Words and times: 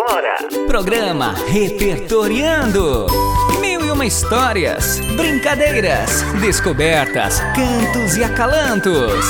agora. 0.00 0.38
Programa 0.66 1.34
Repertoriando. 1.46 3.06
Mil 3.60 3.82
e 3.82 3.90
uma 3.90 4.06
histórias, 4.06 4.98
brincadeiras, 5.14 6.22
descobertas, 6.40 7.40
cantos 7.54 8.16
e 8.16 8.24
acalantos. 8.24 9.24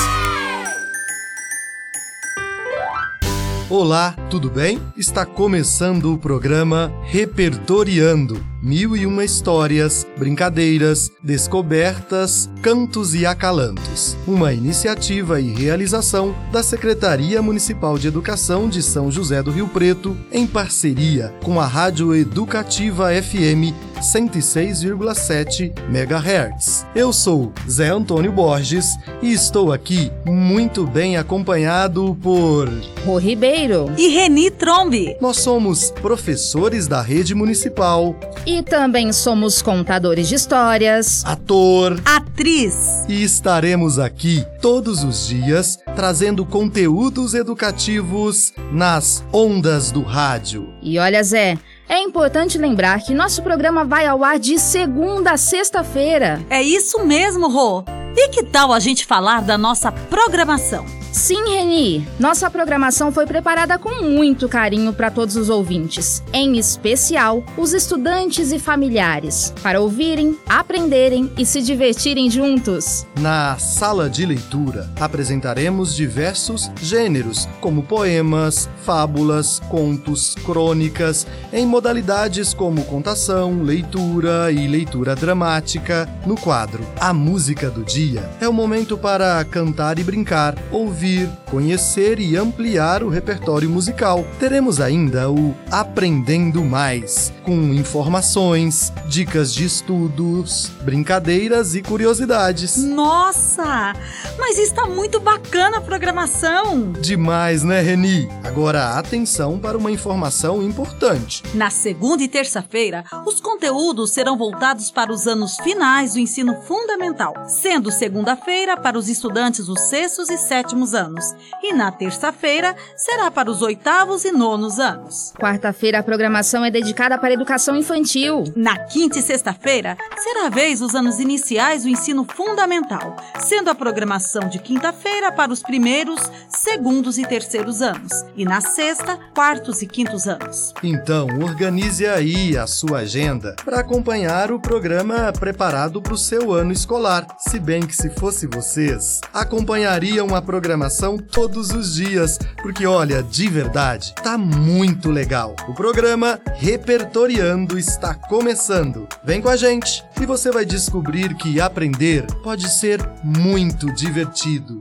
Olá, 3.69 4.15
tudo 4.29 4.49
bem? 4.49 4.81
Está 4.95 5.25
começando 5.25 6.13
o 6.13 6.17
programa 6.17 6.91
Repertoriando. 7.03 8.50
Mil 8.63 8.95
e 8.95 9.07
uma 9.07 9.25
histórias, 9.25 10.05
brincadeiras, 10.15 11.11
descobertas, 11.23 12.47
cantos 12.61 13.15
e 13.15 13.25
acalantos. 13.25 14.15
Uma 14.27 14.53
iniciativa 14.53 15.41
e 15.41 15.51
realização 15.51 16.35
da 16.51 16.61
Secretaria 16.61 17.41
Municipal 17.41 17.97
de 17.97 18.07
Educação 18.07 18.69
de 18.69 18.83
São 18.83 19.09
José 19.09 19.41
do 19.41 19.49
Rio 19.49 19.67
Preto, 19.67 20.15
em 20.31 20.45
parceria 20.45 21.33
com 21.43 21.59
a 21.59 21.65
Rádio 21.65 22.15
Educativa 22.15 23.09
FM 23.09 23.73
106,7 24.01 25.71
MHz. 25.89 26.85
Eu 26.95 27.13
sou 27.13 27.53
Zé 27.69 27.89
Antônio 27.89 28.31
Borges 28.31 28.97
e 29.21 29.31
estou 29.31 29.71
aqui 29.71 30.11
muito 30.25 30.85
bem 30.85 31.17
acompanhado 31.17 32.17
por 32.21 32.67
Rô 33.05 33.17
Ribeiro 33.17 33.91
e 33.97 34.07
Reni 34.07 34.49
Trombi. 34.49 35.15
Nós 35.21 35.37
somos 35.37 35.91
professores 35.91 36.87
da 36.87 37.01
rede 37.01 37.35
municipal 37.35 38.15
e 38.57 38.61
também 38.61 39.13
somos 39.13 39.61
contadores 39.61 40.27
de 40.27 40.35
histórias, 40.35 41.23
ator, 41.25 42.01
atriz 42.03 43.05
e 43.07 43.23
estaremos 43.23 43.97
aqui 43.97 44.45
todos 44.61 45.03
os 45.03 45.27
dias 45.27 45.77
trazendo 45.95 46.45
conteúdos 46.45 47.33
educativos 47.33 48.53
nas 48.71 49.23
ondas 49.31 49.91
do 49.91 50.01
rádio. 50.01 50.73
E 50.81 50.99
olha, 50.99 51.23
Zé, 51.23 51.57
é 51.87 52.01
importante 52.01 52.57
lembrar 52.57 52.99
que 53.01 53.13
nosso 53.13 53.41
programa 53.41 53.85
vai 53.85 54.05
ao 54.05 54.23
ar 54.23 54.37
de 54.37 54.59
segunda 54.59 55.31
a 55.31 55.37
sexta-feira. 55.37 56.41
É 56.49 56.61
isso 56.61 57.05
mesmo, 57.05 57.49
Rô. 57.49 57.85
E 58.15 58.27
que 58.29 58.43
tal 58.43 58.73
a 58.73 58.79
gente 58.79 59.05
falar 59.05 59.41
da 59.41 59.57
nossa 59.57 59.91
programação? 59.91 61.00
Sim, 61.11 61.43
Reni, 61.49 62.07
nossa 62.17 62.49
programação 62.49 63.11
foi 63.11 63.25
preparada 63.25 63.77
com 63.77 64.01
muito 64.01 64.47
carinho 64.47 64.93
para 64.93 65.11
todos 65.11 65.35
os 65.35 65.49
ouvintes, 65.49 66.23
em 66.31 66.57
especial 66.57 67.43
os 67.57 67.73
estudantes 67.73 68.53
e 68.53 68.57
familiares, 68.57 69.53
para 69.61 69.81
ouvirem, 69.81 70.37
aprenderem 70.47 71.29
e 71.37 71.45
se 71.45 71.61
divertirem 71.61 72.31
juntos. 72.31 73.05
Na 73.19 73.57
sala 73.57 74.09
de 74.09 74.25
leitura, 74.25 74.89
apresentaremos 75.01 75.93
diversos 75.93 76.71
gêneros, 76.81 77.47
como 77.59 77.83
poemas, 77.83 78.69
fábulas, 78.85 79.59
contos, 79.67 80.35
crônicas, 80.45 81.27
em 81.51 81.65
modalidades 81.65 82.53
como 82.53 82.85
contação, 82.85 83.61
leitura 83.61 84.49
e 84.49 84.65
leitura 84.65 85.13
dramática. 85.13 86.07
No 86.25 86.37
quadro 86.37 86.85
A 86.99 87.13
Música 87.13 87.69
do 87.69 87.83
Dia, 87.83 88.29
é 88.39 88.47
o 88.47 88.53
momento 88.53 88.97
para 88.97 89.43
cantar 89.43 89.99
e 89.99 90.03
brincar, 90.03 90.55
ouvir 90.71 91.00
ouvir, 91.01 91.27
conhecer 91.49 92.19
e 92.19 92.37
ampliar 92.37 93.01
o 93.01 93.09
repertório 93.09 93.67
musical. 93.67 94.23
Teremos 94.39 94.79
ainda 94.79 95.31
o 95.31 95.55
Aprendendo 95.71 96.63
Mais, 96.63 97.33
com 97.43 97.73
informações, 97.73 98.93
dicas 99.07 99.51
de 99.51 99.65
estudos, 99.65 100.69
brincadeiras 100.83 101.73
e 101.73 101.81
curiosidades. 101.81 102.77
Nossa! 102.83 103.93
Mas 104.37 104.59
está 104.59 104.85
muito 104.85 105.19
bacana 105.19 105.77
a 105.77 105.81
programação! 105.81 106.91
Demais, 106.91 107.63
né, 107.63 107.81
Reni? 107.81 108.29
Agora 108.43 108.99
atenção 108.99 109.57
para 109.57 109.77
uma 109.77 109.91
informação 109.91 110.61
importante. 110.61 111.41
Na 111.55 111.71
segunda 111.71 112.21
e 112.21 112.27
terça-feira, 112.27 113.03
os 113.25 113.41
conteúdos 113.41 114.11
serão 114.11 114.37
voltados 114.37 114.91
para 114.91 115.11
os 115.11 115.25
anos 115.25 115.57
finais 115.57 116.13
do 116.13 116.19
ensino 116.19 116.61
fundamental, 116.61 117.33
sendo 117.47 117.91
segunda-feira 117.91 118.77
para 118.77 118.99
os 118.99 119.09
estudantes 119.09 119.65
dos 119.65 119.79
sextos 119.81 120.29
e 120.29 120.37
sétimos 120.37 120.90
anos. 120.93 121.33
E 121.63 121.73
na 121.73 121.91
terça-feira 121.91 122.75
será 122.95 123.31
para 123.31 123.49
os 123.49 123.61
oitavos 123.61 124.25
e 124.25 124.31
nonos 124.31 124.79
anos. 124.79 125.33
Quarta-feira 125.39 125.99
a 125.99 126.03
programação 126.03 126.65
é 126.65 126.71
dedicada 126.71 127.17
para 127.17 127.29
a 127.29 127.33
educação 127.33 127.75
infantil. 127.75 128.43
Na 128.55 128.77
quinta 128.77 129.19
e 129.19 129.21
sexta-feira 129.21 129.97
será 130.17 130.47
a 130.47 130.49
vez 130.49 130.79
dos 130.79 130.95
anos 130.95 131.19
iniciais 131.19 131.83
do 131.83 131.89
ensino 131.89 132.25
fundamental, 132.25 133.15
sendo 133.39 133.69
a 133.69 133.75
programação 133.75 134.49
de 134.49 134.59
quinta-feira 134.59 135.31
para 135.31 135.51
os 135.51 135.61
primeiros, 135.61 136.19
segundos 136.49 137.17
e 137.17 137.25
terceiros 137.25 137.81
anos. 137.81 138.11
E 138.35 138.45
na 138.45 138.61
sexta, 138.61 139.17
quartos 139.33 139.81
e 139.81 139.87
quintos 139.87 140.27
anos. 140.27 140.73
Então, 140.83 141.27
organize 141.41 142.05
aí 142.05 142.57
a 142.57 142.67
sua 142.67 142.99
agenda 142.99 143.55
para 143.63 143.79
acompanhar 143.79 144.51
o 144.51 144.59
programa 144.59 145.31
preparado 145.31 146.01
para 146.01 146.13
o 146.13 146.17
seu 146.17 146.53
ano 146.53 146.71
escolar. 146.71 147.25
Se 147.39 147.59
bem 147.59 147.81
que 147.81 147.95
se 147.95 148.09
fosse 148.09 148.47
vocês, 148.47 149.21
acompanhariam 149.33 150.35
a 150.35 150.41
programação 150.41 150.80
programação 150.81 151.17
todos 151.17 151.69
os 151.69 151.95
dias, 151.95 152.39
porque 152.61 152.87
olha, 152.87 153.21
de 153.21 153.47
verdade, 153.47 154.13
tá 154.23 154.37
muito 154.37 155.11
legal. 155.11 155.55
O 155.67 155.73
programa 155.73 156.39
Repertoriando 156.55 157.77
está 157.77 158.15
começando. 158.15 159.07
Vem 159.23 159.41
com 159.41 159.49
a 159.49 159.55
gente 159.55 160.03
e 160.19 160.25
você 160.25 160.51
vai 160.51 160.65
descobrir 160.65 161.35
que 161.35 161.61
aprender 161.61 162.25
pode 162.41 162.67
ser 162.69 162.99
muito 163.23 163.93
divertido. 163.93 164.79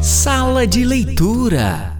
Sala 0.00 0.66
de 0.66 0.84
leitura. 0.84 1.99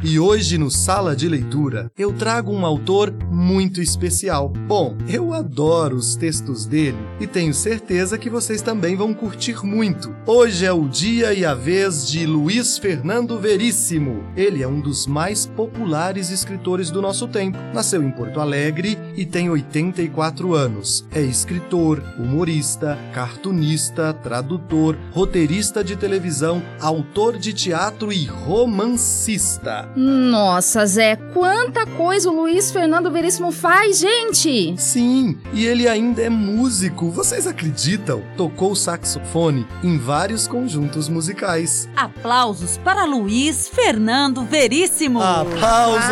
E 0.00 0.16
hoje 0.16 0.56
no 0.58 0.70
Sala 0.70 1.16
de 1.16 1.28
Leitura 1.28 1.90
eu 1.98 2.12
trago 2.12 2.52
um 2.52 2.64
autor 2.64 3.12
muito 3.32 3.82
especial. 3.82 4.48
Bom, 4.48 4.96
eu 5.08 5.34
adoro 5.34 5.96
os 5.96 6.14
textos 6.14 6.64
dele 6.64 6.96
e 7.18 7.26
tenho 7.26 7.52
certeza 7.52 8.16
que 8.16 8.30
vocês 8.30 8.62
também 8.62 8.94
vão 8.94 9.12
curtir 9.12 9.64
muito. 9.66 10.14
Hoje 10.24 10.64
é 10.64 10.72
o 10.72 10.88
dia 10.88 11.34
e 11.34 11.44
a 11.44 11.52
vez 11.52 12.08
de 12.08 12.26
Luiz 12.26 12.78
Fernando 12.78 13.40
Veríssimo. 13.40 14.22
Ele 14.36 14.62
é 14.62 14.68
um 14.68 14.80
dos 14.80 15.04
mais 15.04 15.46
populares 15.46 16.30
escritores 16.30 16.92
do 16.92 17.02
nosso 17.02 17.26
tempo. 17.26 17.58
Nasceu 17.74 18.00
em 18.00 18.10
Porto 18.12 18.40
Alegre 18.40 18.96
e 19.16 19.26
tem 19.26 19.50
84 19.50 20.54
anos. 20.54 21.04
É 21.12 21.20
escritor, 21.20 22.00
humorista, 22.16 22.96
cartunista, 23.12 24.12
tradutor, 24.14 24.96
roteirista 25.10 25.82
de 25.82 25.96
televisão, 25.96 26.62
autor 26.80 27.36
de 27.36 27.52
teatro 27.52 28.12
e 28.12 28.26
romancista. 28.26 29.87
Nossa, 29.96 30.86
Zé, 30.86 31.16
quanta 31.16 31.86
coisa 31.86 32.30
o 32.30 32.34
Luiz 32.34 32.70
Fernando 32.70 33.10
Veríssimo 33.10 33.50
faz, 33.50 33.98
gente! 33.98 34.74
Sim, 34.76 35.38
e 35.52 35.64
ele 35.64 35.88
ainda 35.88 36.22
é 36.22 36.28
músico, 36.28 37.10
vocês 37.10 37.46
acreditam? 37.46 38.22
Tocou 38.36 38.76
saxofone 38.76 39.66
em 39.82 39.98
vários 39.98 40.46
conjuntos 40.46 41.08
musicais. 41.08 41.88
Aplausos 41.96 42.78
para 42.78 43.04
Luiz 43.04 43.68
Fernando 43.68 44.44
Veríssimo! 44.44 45.20
Aplausos! 45.22 46.08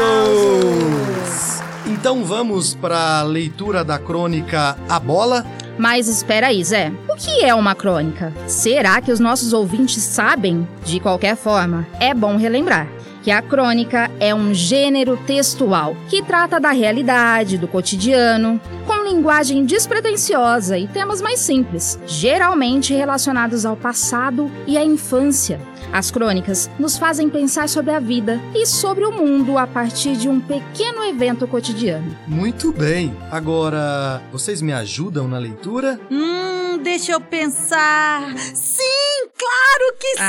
Então 1.87 2.25
vamos 2.25 2.75
para 2.75 3.21
a 3.21 3.23
leitura 3.23 3.85
da 3.85 3.99
crônica 3.99 4.77
A 4.89 4.99
Bola? 4.99 5.47
Mas 5.79 6.09
espera 6.09 6.49
aí, 6.49 6.65
Zé. 6.65 6.91
O 7.09 7.17
que 7.17 7.45
é 7.45 7.55
uma 7.55 7.75
crônica? 7.75 8.33
Será 8.47 9.01
que 9.01 9.13
os 9.13 9.21
nossos 9.21 9.53
ouvintes 9.53 10.03
sabem? 10.03 10.67
De 10.85 10.99
qualquer 10.99 11.37
forma, 11.37 11.87
é 12.01 12.15
bom 12.15 12.37
relembrar 12.37 12.96
que 13.27 13.33
a 13.33 13.43
crônica 13.43 14.09
é 14.21 14.33
um 14.33 14.55
gênero 14.55 15.17
textual 15.17 15.97
que 16.09 16.23
trata 16.23 16.61
da 16.61 16.71
realidade, 16.71 17.59
do 17.59 17.67
cotidiano, 17.67 18.61
com 18.87 19.03
linguagem 19.03 19.65
despretensiosa 19.65 20.79
e 20.79 20.87
temas 20.87 21.21
mais 21.21 21.41
simples, 21.41 21.99
geralmente 22.07 22.95
relacionados 22.95 23.67
ao 23.67 23.77
passado 23.77 24.49
e 24.65 24.79
à 24.79 24.85
infância. 24.85 25.61
As 25.93 26.09
crônicas 26.09 26.71
nos 26.79 26.97
fazem 26.97 27.29
pensar 27.29 27.69
sobre 27.69 27.91
a 27.91 27.99
vida 27.99 28.41
e 28.55 28.65
sobre 28.65 29.05
o 29.05 29.11
mundo 29.11 29.59
a 29.59 29.67
partir 29.67 30.17
de 30.17 30.29
um 30.29 30.39
pequeno 30.39 31.03
evento 31.03 31.49
cotidiano. 31.49 32.17
Muito 32.29 32.71
bem. 32.71 33.13
Agora, 33.29 34.23
vocês 34.31 34.63
me 34.63 34.73
ajudam 34.73 35.27
na 35.27 35.39
leitura? 35.39 35.99
Hum, 36.13 36.79
deixa 36.81 37.11
eu 37.11 37.21
pensar. 37.21 38.39
Sim! 38.39 38.85
Claro 39.37 39.97
que 39.99 40.17
sim! 40.17 40.23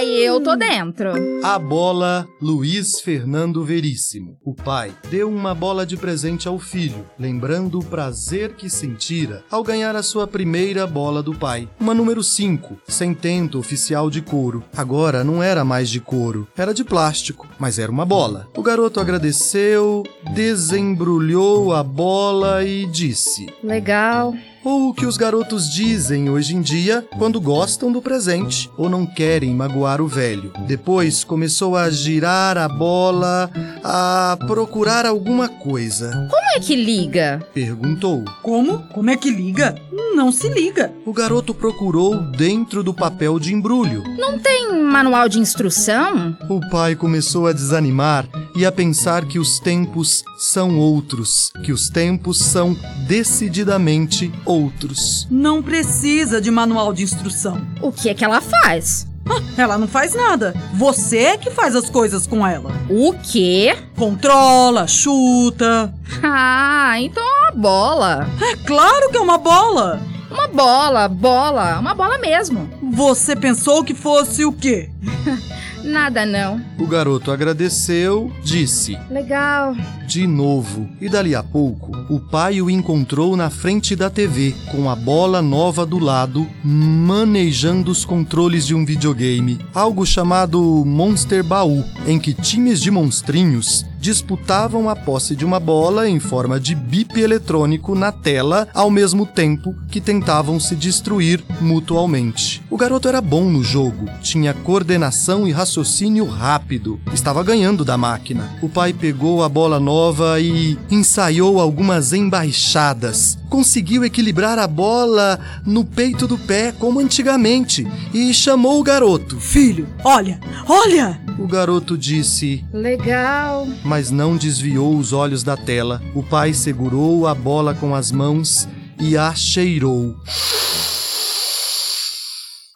Ai, 0.00 0.08
eu 0.14 0.40
tô 0.40 0.56
dentro. 0.56 1.12
A 1.44 1.58
bola 1.58 2.26
Luiz 2.40 3.02
Fernando 3.02 3.62
Veríssimo. 3.62 4.38
O 4.42 4.54
pai 4.54 4.94
deu 5.10 5.28
uma 5.28 5.54
bola 5.54 5.84
de 5.84 5.94
presente 5.94 6.48
ao 6.48 6.58
filho, 6.58 7.04
lembrando 7.18 7.78
o 7.78 7.84
prazer 7.84 8.54
que 8.54 8.70
sentira 8.70 9.44
ao 9.50 9.62
ganhar 9.62 9.94
a 9.94 10.02
sua 10.02 10.26
primeira 10.26 10.86
bola 10.86 11.22
do 11.22 11.34
pai. 11.34 11.68
Uma 11.78 11.92
número 11.92 12.24
5, 12.24 12.78
sem 12.88 13.12
tento 13.12 13.58
oficial 13.58 14.08
de 14.08 14.22
couro. 14.22 14.64
Agora 14.74 15.22
não 15.22 15.42
era 15.42 15.66
mais 15.66 15.90
de 15.90 16.00
couro, 16.00 16.48
era 16.56 16.72
de 16.72 16.82
plástico, 16.82 17.46
mas 17.58 17.78
era 17.78 17.92
uma 17.92 18.06
bola. 18.06 18.48
O 18.56 18.62
garoto 18.62 19.00
agradeceu, 19.00 20.02
desembrulhou 20.32 21.74
a 21.74 21.82
bola 21.82 22.64
e 22.64 22.86
disse: 22.86 23.52
Legal 23.62 24.32
ou 24.64 24.88
o 24.88 24.94
que 24.94 25.06
os 25.06 25.16
garotos 25.16 25.70
dizem 25.70 26.28
hoje 26.28 26.54
em 26.54 26.60
dia 26.60 27.06
quando 27.18 27.40
gostam 27.40 27.90
do 27.90 28.02
presente 28.02 28.70
ou 28.76 28.88
não 28.88 29.06
querem 29.06 29.54
magoar 29.54 30.00
o 30.00 30.06
velho. 30.06 30.52
Depois 30.66 31.24
começou 31.24 31.76
a 31.76 31.90
girar 31.90 32.58
a 32.58 32.68
bola 32.68 33.50
a 33.82 34.36
procurar 34.46 35.06
alguma 35.06 35.48
coisa. 35.48 36.10
Como 36.30 36.56
é 36.56 36.60
que 36.60 36.76
liga? 36.76 37.46
Perguntou. 37.54 38.24
Como? 38.42 38.78
Como 38.92 39.10
é 39.10 39.16
que 39.16 39.30
liga? 39.30 39.74
Não 40.14 40.30
se 40.32 40.48
liga. 40.48 40.92
O 41.06 41.12
garoto 41.12 41.54
procurou 41.54 42.16
dentro 42.16 42.82
do 42.82 42.92
papel 42.92 43.38
de 43.38 43.54
embrulho. 43.54 44.02
Não 44.18 44.38
tem 44.38 44.82
manual 44.82 45.28
de 45.28 45.38
instrução? 45.38 46.36
O 46.48 46.60
pai 46.68 46.94
começou 46.94 47.46
a 47.46 47.52
desanimar 47.52 48.28
e 48.54 48.66
a 48.66 48.72
pensar 48.72 49.24
que 49.26 49.38
os 49.38 49.58
tempos 49.60 50.22
são 50.38 50.78
outros, 50.78 51.52
que 51.64 51.72
os 51.72 51.88
tempos 51.88 52.38
são 52.38 52.76
decididamente 53.06 54.32
outros. 54.44 55.26
Não 55.30 55.62
precisa 55.62 56.40
de 56.40 56.50
manual 56.50 56.92
de 56.92 57.02
instrução. 57.02 57.60
O 57.80 57.92
que 57.92 58.08
é 58.08 58.14
que 58.14 58.24
ela 58.24 58.40
faz? 58.40 59.09
Ela 59.56 59.78
não 59.78 59.88
faz 59.88 60.14
nada. 60.14 60.54
Você 60.74 61.18
é 61.18 61.36
que 61.36 61.50
faz 61.50 61.74
as 61.76 61.88
coisas 61.90 62.26
com 62.26 62.46
ela. 62.46 62.72
O 62.88 63.12
quê? 63.14 63.76
Controla, 63.96 64.86
chuta. 64.86 65.92
Ah, 66.22 66.94
então 67.00 67.22
é 67.22 67.42
uma 67.42 67.52
bola. 67.52 68.28
É 68.40 68.56
claro 68.66 69.10
que 69.10 69.16
é 69.16 69.20
uma 69.20 69.38
bola. 69.38 70.00
Uma 70.30 70.46
bola, 70.46 71.08
bola, 71.08 71.78
uma 71.78 71.94
bola 71.94 72.18
mesmo. 72.18 72.70
Você 72.92 73.34
pensou 73.34 73.82
que 73.82 73.94
fosse 73.94 74.44
o 74.44 74.52
quê? 74.52 74.88
Nada 75.90 76.24
não. 76.24 76.60
O 76.78 76.86
garoto 76.86 77.32
agradeceu, 77.32 78.32
disse 78.44 78.96
Legal. 79.10 79.74
de 80.06 80.24
novo. 80.24 80.88
E 81.00 81.08
dali 81.08 81.34
a 81.34 81.42
pouco, 81.42 81.90
o 82.08 82.20
pai 82.20 82.62
o 82.62 82.70
encontrou 82.70 83.36
na 83.36 83.50
frente 83.50 83.96
da 83.96 84.08
TV, 84.08 84.54
com 84.70 84.88
a 84.88 84.94
bola 84.94 85.42
nova 85.42 85.84
do 85.84 85.98
lado, 85.98 86.46
manejando 86.62 87.90
os 87.90 88.04
controles 88.04 88.64
de 88.68 88.74
um 88.74 88.84
videogame, 88.84 89.58
algo 89.74 90.06
chamado 90.06 90.60
Monster 90.86 91.42
Baú, 91.42 91.84
em 92.06 92.20
que 92.20 92.32
times 92.34 92.80
de 92.80 92.90
monstrinhos 92.92 93.84
disputavam 93.98 94.88
a 94.88 94.96
posse 94.96 95.36
de 95.36 95.44
uma 95.44 95.60
bola 95.60 96.08
em 96.08 96.18
forma 96.18 96.58
de 96.58 96.74
bip 96.74 97.20
eletrônico 97.20 97.94
na 97.94 98.10
tela, 98.10 98.66
ao 98.72 98.90
mesmo 98.90 99.26
tempo 99.26 99.74
que 99.90 100.00
tentavam 100.00 100.58
se 100.58 100.74
destruir 100.74 101.44
mutualmente. 101.60 102.62
O 102.70 102.78
garoto 102.78 103.08
era 103.08 103.20
bom 103.20 103.44
no 103.44 103.62
jogo, 103.62 104.06
tinha 104.22 104.54
coordenação 104.54 105.46
e 105.46 105.52
raciocínio 105.52 105.79
rápido, 106.24 107.00
estava 107.12 107.42
ganhando 107.42 107.84
da 107.84 107.96
máquina. 107.96 108.50
O 108.62 108.68
pai 108.68 108.92
pegou 108.92 109.42
a 109.42 109.48
bola 109.48 109.80
nova 109.80 110.40
e 110.40 110.78
ensaiou 110.90 111.60
algumas 111.60 112.12
embaixadas. 112.12 113.38
Conseguiu 113.48 114.04
equilibrar 114.04 114.58
a 114.58 114.66
bola 114.66 115.38
no 115.64 115.84
peito 115.84 116.26
do 116.26 116.38
pé 116.38 116.72
como 116.72 117.00
antigamente 117.00 117.86
e 118.14 118.32
chamou 118.32 118.80
o 118.80 118.82
garoto. 118.82 119.38
Filho, 119.40 119.88
olha, 120.04 120.38
olha! 120.68 121.20
O 121.38 121.46
garoto 121.46 121.96
disse: 121.96 122.64
Legal. 122.72 123.66
mas 123.82 124.10
não 124.10 124.36
desviou 124.36 124.96
os 124.96 125.12
olhos 125.12 125.42
da 125.42 125.56
tela. 125.56 126.02
O 126.14 126.22
pai 126.22 126.52
segurou 126.52 127.26
a 127.26 127.34
bola 127.34 127.74
com 127.74 127.94
as 127.94 128.12
mãos 128.12 128.68
e 129.00 129.16
a 129.16 129.34
cheirou. 129.34 130.16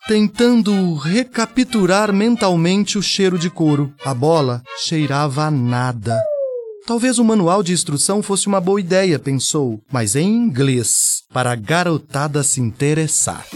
Tentando 0.07 0.97
recapitular 0.97 2.13
mentalmente 2.13 2.99
o 2.99 3.03
cheiro 3.03 3.39
de 3.39 3.49
couro. 3.49 3.91
A 4.05 4.13
bola 4.13 4.63
cheirava 4.77 5.45
a 5.45 5.51
nada. 5.51 6.21
Talvez 6.87 7.19
o 7.19 7.25
manual 7.25 7.63
de 7.63 7.73
instrução 7.73 8.23
fosse 8.23 8.47
uma 8.47 8.61
boa 8.61 8.79
ideia, 8.79 9.19
pensou, 9.19 9.81
mas 9.91 10.15
em 10.15 10.29
inglês, 10.29 11.23
para 11.33 11.53
a 11.53 11.57
garotada 11.57 12.43
se 12.43 12.61
interessar. 12.61 13.47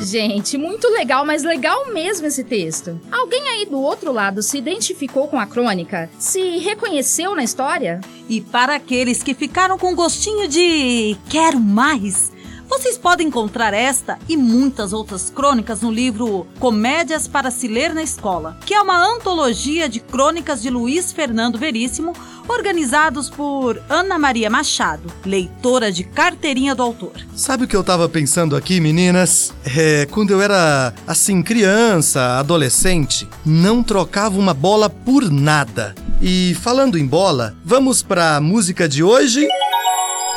Gente, 0.00 0.58
muito 0.58 0.88
legal, 0.88 1.24
mas 1.24 1.44
legal 1.44 1.92
mesmo 1.92 2.26
esse 2.26 2.42
texto. 2.42 3.00
Alguém 3.12 3.48
aí 3.50 3.66
do 3.66 3.80
outro 3.80 4.12
lado 4.12 4.42
se 4.42 4.58
identificou 4.58 5.28
com 5.28 5.38
a 5.38 5.46
crônica? 5.46 6.10
Se 6.18 6.58
reconheceu 6.58 7.36
na 7.36 7.44
história? 7.44 8.00
E 8.28 8.40
para 8.40 8.74
aqueles 8.74 9.22
que 9.22 9.34
ficaram 9.34 9.78
com 9.78 9.94
gostinho 9.94 10.48
de 10.48 11.16
quero 11.30 11.60
mais, 11.60 12.31
vocês 12.72 12.96
podem 12.96 13.26
encontrar 13.26 13.74
esta 13.74 14.18
e 14.26 14.34
muitas 14.34 14.94
outras 14.94 15.28
crônicas 15.28 15.82
no 15.82 15.92
livro 15.92 16.46
Comédias 16.58 17.28
para 17.28 17.50
se 17.50 17.68
ler 17.68 17.92
na 17.92 18.02
escola, 18.02 18.56
que 18.64 18.72
é 18.72 18.80
uma 18.80 18.96
antologia 19.14 19.90
de 19.90 20.00
crônicas 20.00 20.62
de 20.62 20.70
Luiz 20.70 21.12
Fernando 21.12 21.58
Veríssimo, 21.58 22.14
organizados 22.48 23.28
por 23.28 23.78
Ana 23.90 24.18
Maria 24.18 24.48
Machado, 24.48 25.12
leitora 25.22 25.92
de 25.92 26.02
carteirinha 26.02 26.74
do 26.74 26.82
autor. 26.82 27.12
Sabe 27.36 27.64
o 27.64 27.68
que 27.68 27.76
eu 27.76 27.84
tava 27.84 28.08
pensando 28.08 28.56
aqui, 28.56 28.80
meninas? 28.80 29.52
É, 29.76 30.06
quando 30.06 30.30
eu 30.30 30.40
era 30.40 30.94
assim, 31.06 31.42
criança, 31.42 32.38
adolescente, 32.38 33.28
não 33.44 33.82
trocava 33.82 34.38
uma 34.38 34.54
bola 34.54 34.88
por 34.88 35.30
nada. 35.30 35.94
E 36.22 36.56
falando 36.62 36.96
em 36.96 37.06
bola, 37.06 37.54
vamos 37.62 38.02
pra 38.02 38.40
música 38.40 38.88
de 38.88 39.02
hoje? 39.02 39.46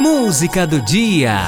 Música 0.02 0.68
do 0.68 0.82
dia. 0.82 1.48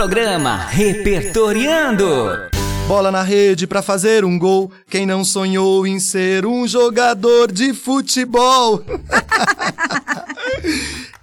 Programa 0.00 0.56
Repertoriando. 0.56 2.48
Bola 2.88 3.12
na 3.12 3.22
rede 3.22 3.66
pra 3.66 3.82
fazer 3.82 4.24
um 4.24 4.38
gol. 4.38 4.72
Quem 4.88 5.04
não 5.04 5.22
sonhou 5.22 5.86
em 5.86 6.00
ser 6.00 6.46
um 6.46 6.66
jogador 6.66 7.52
de 7.52 7.74
futebol? 7.74 8.82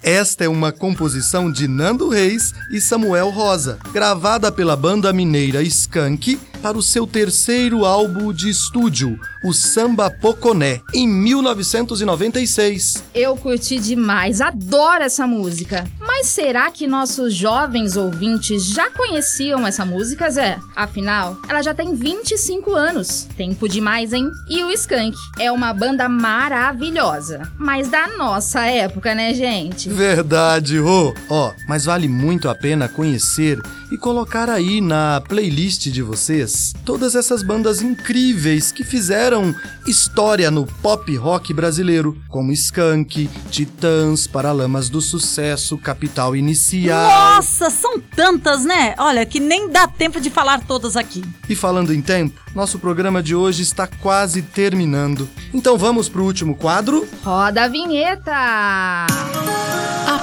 Esta 0.04 0.44
é 0.44 0.48
uma 0.48 0.72
composição 0.72 1.52
de 1.52 1.68
Nando 1.68 2.08
Reis 2.08 2.54
e 2.72 2.80
Samuel 2.80 3.32
Rosa, 3.32 3.80
gravada 3.92 4.52
pela 4.52 4.76
banda 4.76 5.12
mineira 5.12 5.64
Skank 5.64 6.40
para 6.62 6.78
o 6.78 6.84
seu 6.84 7.08
terceiro 7.08 7.84
álbum 7.84 8.32
de 8.32 8.48
estúdio, 8.48 9.20
o 9.44 9.54
Samba 9.54 10.12
Poconé, 10.12 10.82
em 10.94 11.08
1996. 11.08 13.04
Eu 13.14 13.36
curti 13.36 13.80
demais, 13.80 14.40
adoro 14.40 15.04
essa 15.04 15.26
música. 15.26 15.84
Mas 16.20 16.30
será 16.30 16.72
que 16.72 16.88
nossos 16.88 17.32
jovens 17.32 17.96
ouvintes 17.96 18.66
já 18.66 18.90
conheciam 18.90 19.68
essa 19.68 19.86
música, 19.86 20.28
Zé? 20.32 20.58
Afinal, 20.76 21.38
ela 21.48 21.62
já 21.62 21.76
tem 21.76 21.94
25 21.94 22.74
anos. 22.74 23.28
Tempo 23.38 23.70
demais, 23.70 24.14
hein? 24.14 24.28
E 24.50 24.64
o 24.64 24.72
Skank 24.72 25.16
é 25.38 25.52
uma 25.52 25.72
banda 25.76 26.10
maravilhosa. 26.10 27.48
Mas 27.56 27.88
da 27.88 28.08
nossa 28.18 28.66
época, 28.66 29.14
né, 29.14 29.32
gente? 29.36 29.90
Verdade, 29.90 30.80
Rô. 30.80 31.14
Ó, 31.30 31.54
mas 31.70 31.86
vale 31.86 32.08
muito 32.08 32.50
a 32.50 32.56
pena 32.56 32.90
conhecer 32.90 33.62
e 33.92 33.98
colocar 33.98 34.50
aí 34.50 34.82
na 34.82 35.22
playlist 35.22 35.88
de 35.88 36.02
vocês 36.02 36.74
todas 36.84 37.16
essas 37.16 37.42
bandas 37.42 37.82
incríveis 37.82 38.72
que 38.72 38.84
fizeram 38.84 39.56
história 39.86 40.52
no 40.52 40.66
pop 40.66 41.16
rock 41.16 41.54
brasileiro, 41.54 42.18
como 42.28 42.52
Skank, 42.52 43.30
Titãs, 43.50 44.28
Paralamas 44.28 44.90
do 44.90 45.00
Sucesso, 45.00 45.78
Capital 46.08 46.36
Inicial. 46.36 47.36
Nossa, 47.36 47.70
são 47.70 48.00
tantas, 48.00 48.64
né? 48.64 48.96
Olha, 48.98 49.26
que 49.26 49.40
nem 49.42 49.70
dá 49.70 49.88
tempo 49.88 50.22
de 50.22 50.30
falar 50.30 50.62
todas 50.62 50.96
aqui. 50.96 51.22
E 51.50 51.56
falando 51.56 51.94
em 51.94 52.02
tempo, 52.02 52.40
nosso 52.56 52.80
programa 52.80 53.22
de 53.22 53.36
hoje 53.36 53.62
está 53.62 53.86
quase 53.88 54.42
terminando. 54.42 55.28
Então 55.54 55.78
vamos 55.78 56.08
pro 56.08 56.24
último 56.24 56.56
quadro? 56.56 57.06
Roda 57.24 57.66
a 57.66 57.68
vinheta! 57.68 58.32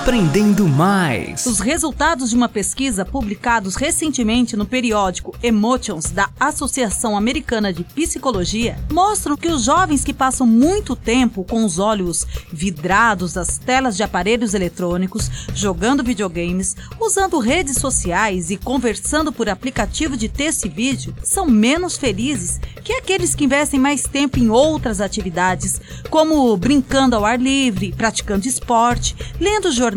Aprendendo 0.05 0.69
mais. 0.69 1.47
Os 1.47 1.61
resultados 1.61 2.29
de 2.29 2.37
uma 2.37 2.47
pesquisa 2.47 3.07
publicados 3.07 3.75
recentemente 3.75 4.55
no 4.55 4.67
periódico 4.67 5.35
Emotions 5.43 6.11
da 6.11 6.29
Associação 6.39 7.17
Americana 7.17 7.73
de 7.73 7.85
Psicologia 7.85 8.77
mostram 8.93 9.35
que 9.35 9.49
os 9.49 9.65
jovens 9.65 10.05
que 10.05 10.13
passam 10.13 10.47
muito 10.47 10.95
tempo 10.95 11.43
com 11.43 11.65
os 11.65 11.79
olhos 11.79 12.27
vidrados 12.53 13.39
às 13.39 13.57
telas 13.57 13.97
de 13.97 14.03
aparelhos 14.03 14.53
eletrônicos, 14.53 15.31
jogando 15.55 16.05
videogames, 16.05 16.77
usando 17.01 17.39
redes 17.39 17.79
sociais 17.79 18.51
e 18.51 18.59
conversando 18.59 19.33
por 19.33 19.49
aplicativo 19.49 20.19
de 20.19 20.29
texto 20.29 20.67
e 20.67 20.69
vídeo 20.69 21.17
são 21.23 21.47
menos 21.47 21.97
felizes 21.97 22.61
que 22.85 22.93
aqueles 22.93 23.35
que 23.35 23.45
investem 23.45 23.81
mais 23.81 24.03
tempo 24.03 24.39
em 24.39 24.51
outras 24.51 25.01
atividades, 25.01 25.81
como 26.11 26.55
brincando 26.59 27.17
ao 27.17 27.25
ar 27.25 27.41
livre, 27.41 27.95
praticando 27.97 28.47
esporte, 28.47 29.17
lendo 29.41 29.73
jornais 29.73 29.94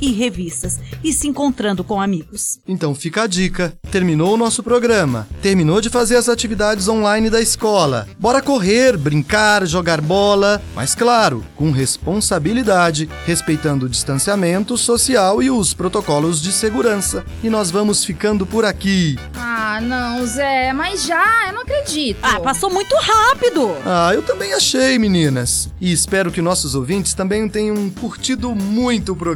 e 0.00 0.12
revistas 0.12 0.78
e 1.02 1.12
se 1.12 1.28
encontrando 1.28 1.84
com 1.84 2.00
amigos. 2.00 2.58
Então 2.66 2.94
fica 2.94 3.22
a 3.22 3.26
dica. 3.26 3.72
Terminou 3.90 4.34
o 4.34 4.36
nosso 4.36 4.62
programa. 4.62 5.26
Terminou 5.40 5.80
de 5.80 5.88
fazer 5.88 6.16
as 6.16 6.28
atividades 6.28 6.88
online 6.88 7.30
da 7.30 7.40
escola. 7.40 8.08
Bora 8.18 8.42
correr, 8.42 8.96
brincar, 8.96 9.66
jogar 9.66 10.00
bola, 10.00 10.60
mas 10.74 10.94
claro, 10.94 11.44
com 11.56 11.70
responsabilidade, 11.70 13.08
respeitando 13.24 13.86
o 13.86 13.88
distanciamento 13.88 14.76
social 14.76 15.42
e 15.42 15.50
os 15.50 15.72
protocolos 15.72 16.42
de 16.42 16.52
segurança. 16.52 17.24
E 17.42 17.48
nós 17.48 17.70
vamos 17.70 18.04
ficando 18.04 18.44
por 18.44 18.64
aqui. 18.64 19.16
Ah, 19.34 19.80
não, 19.80 20.26
Zé, 20.26 20.72
mas 20.72 21.04
já, 21.04 21.48
eu 21.48 21.54
não 21.54 21.62
acredito. 21.62 22.18
Ah, 22.22 22.40
passou 22.40 22.70
muito 22.70 22.94
rápido! 22.96 23.74
Ah, 23.84 24.10
eu 24.14 24.22
também 24.22 24.52
achei, 24.52 24.98
meninas. 24.98 25.68
E 25.80 25.92
espero 25.92 26.32
que 26.32 26.42
nossos 26.42 26.74
ouvintes 26.74 27.14
também 27.14 27.48
tenham 27.48 27.88
curtido 27.90 28.54
muito 28.54 29.12
o 29.12 29.16
programa 29.16 29.27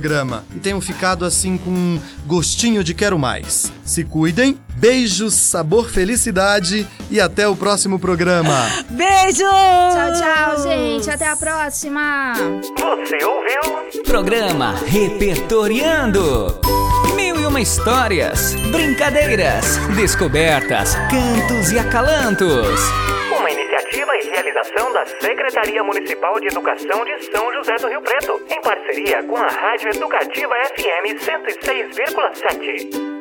e 0.55 0.59
tenham 0.59 0.81
ficado 0.81 1.25
assim 1.25 1.57
com 1.57 1.71
um 1.71 2.01
gostinho 2.27 2.83
de 2.83 2.95
quero 2.95 3.19
mais. 3.19 3.73
Se 3.85 4.05
cuidem, 4.05 4.59
beijos, 4.77 5.35
sabor, 5.35 5.91
felicidade 5.91 6.87
e 7.11 7.21
até 7.21 7.47
o 7.47 7.57
próximo 7.57 7.99
programa. 7.99 8.67
Beijo! 8.91 9.45
Tchau, 9.45 10.13
tchau, 10.21 10.63
gente. 10.63 11.11
Até 11.11 11.29
a 11.29 11.37
próxima. 11.37 12.35
Você 12.35 13.25
ouviu? 13.25 14.03
Programa 14.05 14.75
Repertoriando. 14.87 16.61
Mil 17.15 17.41
e 17.41 17.47
uma 17.47 17.61
histórias, 17.61 18.55
brincadeiras, 18.71 19.77
descobertas, 19.95 20.95
cantos 21.11 21.71
e 21.71 21.79
acalantos. 21.79 22.81
Secretaria 25.23 25.85
Municipal 25.85 26.41
de 26.41 26.49
Educação 26.49 27.05
de 27.05 27.25
São 27.26 27.52
José 27.52 27.76
do 27.76 27.87
Rio 27.87 28.02
Preto, 28.02 28.43
em 28.50 28.61
parceria 28.61 29.23
com 29.23 29.37
a 29.37 29.47
Rádio 29.47 29.91
Educativa 29.91 30.52
FM 30.75 31.14
106,7. 31.17 33.12